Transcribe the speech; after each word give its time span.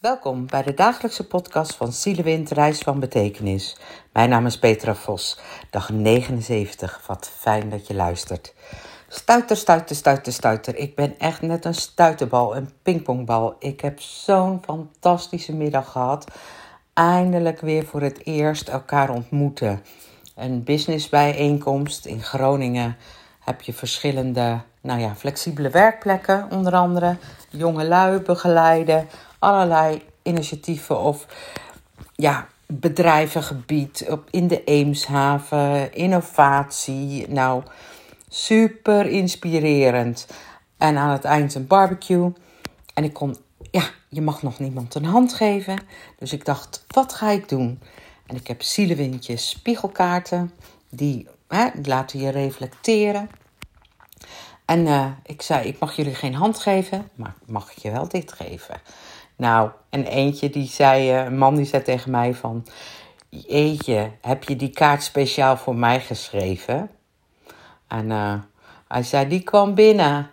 Welkom 0.00 0.46
bij 0.46 0.62
de 0.62 0.74
dagelijkse 0.74 1.26
podcast 1.26 1.74
van 1.74 1.92
Zielewind 1.92 2.50
Reis 2.50 2.78
van 2.78 3.00
Betekenis. 3.00 3.76
Mijn 4.12 4.28
naam 4.28 4.46
is 4.46 4.58
Petra 4.58 4.94
Vos, 4.94 5.38
dag 5.70 5.90
79. 5.90 7.06
Wat 7.06 7.30
fijn 7.36 7.70
dat 7.70 7.86
je 7.86 7.94
luistert. 7.94 8.54
Stuiter, 9.08 9.56
stuiter, 9.56 9.96
stuiter, 9.96 10.32
stuiter. 10.32 10.76
Ik 10.76 10.94
ben 10.94 11.18
echt 11.18 11.42
net 11.42 11.64
een 11.64 11.74
stuiterbal, 11.74 12.56
een 12.56 12.70
pingpongbal. 12.82 13.56
Ik 13.58 13.80
heb 13.80 14.00
zo'n 14.00 14.62
fantastische 14.64 15.54
middag 15.54 15.92
gehad. 15.92 16.30
Eindelijk 16.94 17.60
weer 17.60 17.84
voor 17.84 18.00
het 18.00 18.26
eerst 18.26 18.68
elkaar 18.68 19.10
ontmoeten. 19.10 19.82
Een 20.34 20.64
businessbijeenkomst 20.64 22.06
in 22.06 22.22
Groningen 22.22 22.96
heb 23.40 23.62
je 23.62 23.72
verschillende, 23.72 24.60
nou 24.80 25.00
ja, 25.00 25.14
flexibele 25.14 25.70
werkplekken, 25.70 26.46
onder 26.50 26.72
andere 26.72 27.16
jonge 27.50 27.84
lui 27.84 28.20
begeleiden, 28.20 29.08
allerlei 29.40 30.02
initiatieven 30.22 30.98
of 30.98 31.26
ja, 32.14 32.48
bedrijvengebied 32.66 34.06
op, 34.08 34.28
in 34.30 34.48
de 34.48 34.64
Eemshaven, 34.64 35.94
innovatie. 35.94 37.28
Nou, 37.28 37.62
super 38.28 39.06
inspirerend. 39.06 40.26
En 40.76 40.96
aan 40.96 41.10
het 41.10 41.24
eind 41.24 41.54
een 41.54 41.66
barbecue. 41.66 42.32
En 42.94 43.04
ik 43.04 43.12
kon, 43.12 43.36
ja, 43.70 43.84
je 44.08 44.20
mag 44.20 44.42
nog 44.42 44.58
niemand 44.58 44.94
een 44.94 45.04
hand 45.04 45.34
geven. 45.34 45.78
Dus 46.18 46.32
ik 46.32 46.44
dacht, 46.44 46.84
wat 46.88 47.14
ga 47.14 47.30
ik 47.30 47.48
doen? 47.48 47.80
En 48.26 48.36
ik 48.36 48.46
heb 48.46 48.62
zielewindjes 48.62 49.48
spiegelkaarten. 49.48 50.52
Die, 50.90 51.28
hè, 51.48 51.68
laten 51.82 52.20
je 52.20 52.28
reflecteren. 52.28 53.30
En 54.64 54.86
uh, 54.86 55.06
ik 55.22 55.42
zei, 55.42 55.68
ik 55.68 55.78
mag 55.78 55.96
jullie 55.96 56.14
geen 56.14 56.34
hand 56.34 56.58
geven, 56.58 57.10
maar 57.14 57.34
mag 57.46 57.70
ik 57.70 57.78
je 57.78 57.90
wel 57.90 58.08
dit 58.08 58.32
geven? 58.32 58.80
Nou, 59.40 59.70
en 59.90 60.04
eentje 60.04 60.50
die 60.50 60.68
zei, 60.68 61.12
uh, 61.12 61.24
een 61.24 61.38
man 61.38 61.54
die 61.54 61.64
zei 61.64 61.82
tegen 61.82 62.10
mij 62.10 62.34
van... 62.34 62.66
Eetje, 63.46 64.10
heb 64.20 64.44
je 64.44 64.56
die 64.56 64.70
kaart 64.70 65.02
speciaal 65.02 65.56
voor 65.56 65.76
mij 65.76 66.00
geschreven? 66.00 66.90
En 67.88 68.10
uh, 68.10 68.34
hij 68.88 69.02
zei, 69.02 69.28
die 69.28 69.42
kwam 69.42 69.74
binnen. 69.74 70.30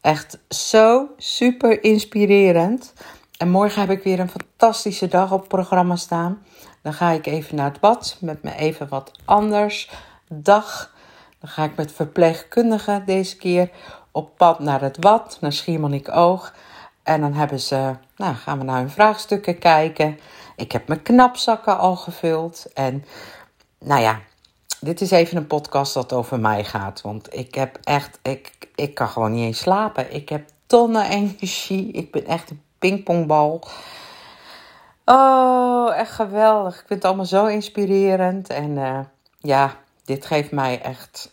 Echt 0.00 0.38
zo 0.48 1.08
super 1.16 1.84
inspirerend. 1.84 2.92
En 3.36 3.50
morgen 3.50 3.80
heb 3.80 3.90
ik 3.90 4.02
weer 4.02 4.20
een 4.20 4.30
fantastische 4.30 5.08
dag 5.08 5.32
op 5.32 5.38
het 5.38 5.48
programma 5.48 5.96
staan. 5.96 6.42
Dan 6.82 6.92
ga 6.92 7.10
ik 7.10 7.26
even 7.26 7.56
naar 7.56 7.70
het 7.70 7.80
bad 7.80 8.16
met 8.20 8.42
me 8.42 8.54
even 8.54 8.88
wat 8.88 9.12
anders 9.24 9.90
dag. 10.28 10.94
Dan 11.38 11.50
ga 11.50 11.64
ik 11.64 11.76
met 11.76 11.92
verpleegkundigen 11.92 13.06
deze 13.06 13.36
keer 13.36 13.70
op 14.10 14.36
pad 14.36 14.58
naar 14.58 14.80
het 14.80 14.96
Wat, 15.00 15.38
naar 15.40 15.52
Schiermonnik 15.52 16.16
Oog. 16.16 16.52
En 17.10 17.20
dan 17.20 17.32
hebben 17.32 17.60
ze, 17.60 17.94
nou, 18.16 18.34
gaan 18.34 18.58
we 18.58 18.64
naar 18.64 18.78
hun 18.78 18.90
vraagstukken 18.90 19.58
kijken. 19.58 20.18
Ik 20.56 20.72
heb 20.72 20.88
mijn 20.88 21.02
knapzakken 21.02 21.78
al 21.78 21.96
gevuld. 21.96 22.66
En 22.74 23.04
nou 23.78 24.00
ja, 24.00 24.20
dit 24.80 25.00
is 25.00 25.10
even 25.10 25.36
een 25.36 25.46
podcast 25.46 25.94
dat 25.94 26.12
over 26.12 26.40
mij 26.40 26.64
gaat. 26.64 27.00
Want 27.00 27.34
ik 27.34 27.54
heb 27.54 27.78
echt, 27.82 28.18
ik, 28.22 28.52
ik 28.74 28.94
kan 28.94 29.08
gewoon 29.08 29.32
niet 29.32 29.44
eens 29.44 29.58
slapen. 29.58 30.14
Ik 30.14 30.28
heb 30.28 30.48
tonnen 30.66 31.04
energie. 31.10 31.92
Ik 31.92 32.12
ben 32.12 32.26
echt 32.26 32.50
een 32.50 32.62
pingpongbal. 32.78 33.62
Oh, 35.04 35.96
echt 35.96 36.12
geweldig. 36.12 36.74
Ik 36.74 36.86
vind 36.86 37.02
het 37.02 37.04
allemaal 37.04 37.24
zo 37.24 37.46
inspirerend. 37.46 38.50
En 38.50 38.70
uh, 38.70 39.00
ja, 39.38 39.76
dit 40.04 40.26
geeft 40.26 40.50
mij 40.50 40.82
echt 40.82 41.32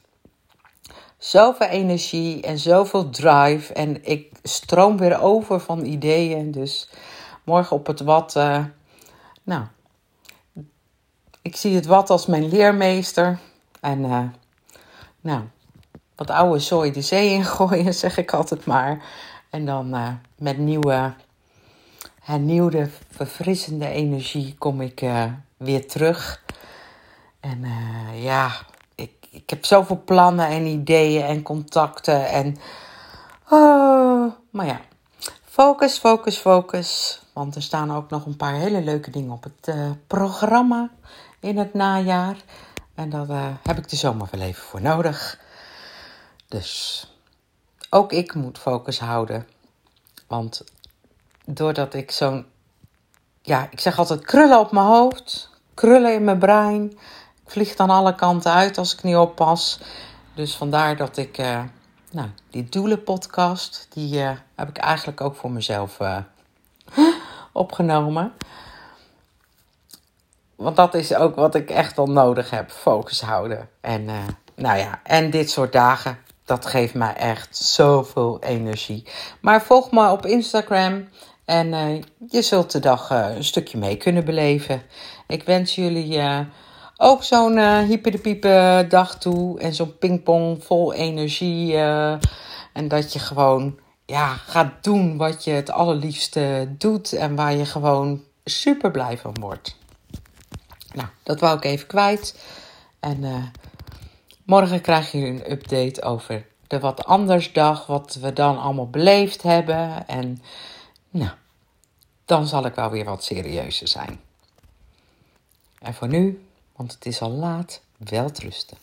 zoveel 1.17 1.67
energie 1.67 2.41
en 2.41 2.59
zoveel 2.59 3.09
drive. 3.09 3.73
En 3.73 4.05
ik 4.05 4.31
stroom 4.43 4.97
weer 4.97 5.21
over 5.21 5.59
van 5.59 5.85
ideeën. 5.85 6.51
Dus 6.51 6.89
morgen 7.43 7.75
op 7.75 7.87
het 7.87 8.01
wat. 8.01 8.35
Uh, 8.35 8.65
nou, 9.43 9.63
ik 11.41 11.55
zie 11.55 11.75
het 11.75 11.85
wat 11.85 12.09
als 12.09 12.25
mijn 12.25 12.49
leermeester. 12.49 13.39
En 13.79 13.99
uh, 13.99 14.23
nou, 15.21 15.41
wat 16.15 16.29
oude 16.29 16.59
zooi 16.59 16.91
de 16.91 17.01
zee 17.01 17.29
ingooien, 17.29 17.93
zeg 18.03 18.17
ik 18.17 18.33
altijd 18.33 18.65
maar. 18.65 19.03
En 19.49 19.65
dan 19.65 19.95
uh, 19.95 20.09
met 20.37 20.57
nieuwe, 20.57 21.13
hernieuwde, 22.19 22.89
verfrissende 23.09 23.87
energie 23.87 24.55
kom 24.57 24.81
ik 24.81 25.05
weer 25.57 25.87
terug. 25.87 26.43
En 27.39 27.65
ja, 28.13 28.51
ik 29.37 29.49
heb 29.49 29.65
zoveel 29.65 30.01
plannen 30.05 30.47
en 30.47 30.65
ideeën 30.65 31.23
en 31.23 31.41
contacten. 31.41 32.27
En, 32.27 32.57
oh, 33.49 34.31
maar 34.49 34.65
ja, 34.65 34.81
focus, 35.45 35.97
focus, 35.97 36.37
focus. 36.37 37.21
Want 37.33 37.55
er 37.55 37.61
staan 37.61 37.95
ook 37.95 38.09
nog 38.09 38.25
een 38.25 38.35
paar 38.35 38.53
hele 38.53 38.81
leuke 38.81 39.11
dingen 39.11 39.31
op 39.31 39.43
het 39.43 39.75
uh, 39.75 39.91
programma 40.07 40.89
in 41.39 41.57
het 41.57 41.73
najaar. 41.73 42.35
En 42.95 43.09
daar 43.09 43.29
uh, 43.29 43.47
heb 43.63 43.77
ik 43.77 43.89
de 43.89 43.95
zomer 43.95 44.27
wel 44.31 44.41
even 44.41 44.63
voor 44.63 44.81
nodig. 44.81 45.39
Dus 46.47 47.05
ook 47.89 48.11
ik 48.11 48.33
moet 48.33 48.57
focus 48.57 48.99
houden. 48.99 49.47
Want 50.27 50.63
doordat 51.45 51.93
ik 51.93 52.11
zo'n, 52.11 52.45
ja, 53.41 53.67
ik 53.71 53.79
zeg 53.79 53.97
altijd 53.97 54.25
krullen 54.25 54.59
op 54.59 54.71
mijn 54.71 54.85
hoofd, 54.85 55.49
krullen 55.73 56.13
in 56.13 56.23
mijn 56.23 56.39
brein 56.39 56.97
vliegt 57.47 57.79
aan 57.79 57.89
alle 57.89 58.15
kanten 58.15 58.51
uit 58.51 58.77
als 58.77 58.93
ik 58.93 59.03
niet 59.03 59.15
oppas. 59.15 59.79
Dus 60.35 60.55
vandaar 60.55 60.95
dat 60.97 61.17
ik, 61.17 61.37
uh, 61.37 61.63
nou, 62.11 62.29
die 62.49 62.69
doelenpodcast, 62.69 63.87
die 63.89 64.19
uh, 64.19 64.31
heb 64.55 64.69
ik 64.69 64.77
eigenlijk 64.77 65.21
ook 65.21 65.35
voor 65.35 65.51
mezelf 65.51 65.99
uh, 65.99 66.17
opgenomen. 67.51 68.33
Want 70.55 70.75
dat 70.75 70.93
is 70.93 71.15
ook 71.15 71.35
wat 71.35 71.55
ik 71.55 71.69
echt 71.69 71.95
wel 71.95 72.07
nodig 72.07 72.49
heb, 72.49 72.71
focus 72.71 73.21
houden. 73.21 73.69
En 73.81 74.05
nou 74.55 74.77
ja, 74.77 74.99
en 75.03 75.29
dit 75.29 75.49
soort 75.49 75.71
dagen, 75.71 76.17
dat 76.45 76.65
geeft 76.65 76.93
mij 76.93 77.13
echt 77.13 77.57
zoveel 77.57 78.39
energie. 78.41 79.07
Maar 79.41 79.61
volg 79.61 79.91
me 79.91 80.11
op 80.11 80.25
Instagram 80.25 81.07
en 81.45 81.69
je 82.29 82.41
zult 82.41 82.71
de 82.71 82.79
dag 82.79 83.09
een 83.09 83.43
stukje 83.43 83.77
mee 83.77 83.97
kunnen 83.97 84.25
beleven. 84.25 84.81
Ik 85.27 85.43
wens 85.43 85.75
jullie 85.75 86.21
ook 86.97 87.23
zo'n 87.23 87.57
uh, 87.57 87.79
hyper 87.79 88.89
dag 88.89 89.17
toe 89.17 89.59
en 89.59 89.73
zo'n 89.73 89.97
pingpong 89.97 90.63
vol 90.63 90.93
energie. 90.93 91.73
Uh, 91.73 92.15
en 92.73 92.87
dat 92.87 93.13
je 93.13 93.19
gewoon 93.19 93.79
ja, 94.05 94.27
gaat 94.27 94.83
doen 94.83 95.17
wat 95.17 95.43
je 95.43 95.51
het 95.51 95.71
allerliefste 95.71 96.75
doet 96.77 97.13
en 97.13 97.35
waar 97.35 97.53
je 97.53 97.65
gewoon 97.65 98.23
super 98.45 98.91
blij 98.91 99.17
van 99.17 99.35
wordt. 99.39 99.75
Nou, 100.93 101.07
dat 101.23 101.39
wou 101.39 101.57
ik 101.57 101.63
even 101.63 101.87
kwijt. 101.87 102.39
En 102.99 103.23
uh, 103.23 103.43
morgen 104.45 104.81
krijg 104.81 105.11
je 105.11 105.25
een 105.25 105.51
update 105.51 106.01
over 106.01 106.45
de 106.67 106.79
wat 106.79 107.05
anders 107.05 107.53
dag, 107.53 107.85
wat 107.85 108.17
we 108.21 108.33
dan 108.33 108.59
allemaal 108.59 108.89
beleefd 108.89 109.43
hebben. 109.43 110.07
En 110.07 110.41
nou, 111.09 111.31
dan 112.25 112.47
zal 112.47 112.65
ik 112.65 112.75
wel 112.75 112.89
weer 112.89 113.05
wat 113.05 113.23
serieuzer 113.23 113.87
zijn. 113.87 114.19
En 115.79 115.93
voor 115.93 116.07
nu 116.07 116.46
want 116.77 116.93
het 116.93 117.05
is 117.05 117.21
al 117.21 117.31
laat. 117.31 117.81
Welterusten. 117.97 118.77